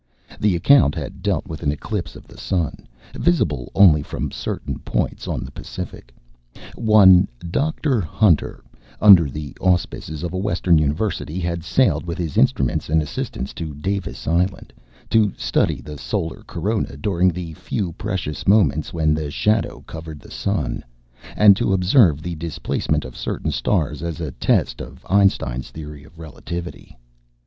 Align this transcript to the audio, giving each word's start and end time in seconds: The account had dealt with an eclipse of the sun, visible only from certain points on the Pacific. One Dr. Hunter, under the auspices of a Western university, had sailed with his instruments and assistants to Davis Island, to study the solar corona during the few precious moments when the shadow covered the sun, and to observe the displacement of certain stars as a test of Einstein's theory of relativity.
The 0.39 0.55
account 0.55 0.95
had 0.95 1.21
dealt 1.21 1.45
with 1.45 1.61
an 1.61 1.71
eclipse 1.71 2.15
of 2.15 2.27
the 2.27 2.35
sun, 2.39 2.87
visible 3.13 3.71
only 3.75 4.01
from 4.01 4.31
certain 4.31 4.79
points 4.79 5.27
on 5.27 5.43
the 5.43 5.51
Pacific. 5.51 6.11
One 6.73 7.27
Dr. 7.51 8.01
Hunter, 8.01 8.63
under 8.99 9.29
the 9.29 9.55
auspices 9.61 10.23
of 10.23 10.33
a 10.33 10.39
Western 10.39 10.79
university, 10.79 11.39
had 11.39 11.63
sailed 11.63 12.07
with 12.07 12.17
his 12.17 12.35
instruments 12.35 12.89
and 12.89 12.99
assistants 12.99 13.53
to 13.53 13.75
Davis 13.75 14.25
Island, 14.27 14.73
to 15.11 15.33
study 15.37 15.81
the 15.81 15.99
solar 15.99 16.41
corona 16.47 16.97
during 16.97 17.29
the 17.29 17.53
few 17.53 17.93
precious 17.93 18.47
moments 18.47 18.91
when 18.91 19.13
the 19.13 19.29
shadow 19.29 19.81
covered 19.85 20.19
the 20.19 20.31
sun, 20.31 20.83
and 21.35 21.55
to 21.57 21.73
observe 21.73 22.23
the 22.23 22.33
displacement 22.33 23.05
of 23.05 23.15
certain 23.15 23.51
stars 23.51 24.01
as 24.01 24.19
a 24.19 24.31
test 24.31 24.81
of 24.81 25.05
Einstein's 25.11 25.69
theory 25.69 26.03
of 26.03 26.17
relativity. 26.17 26.97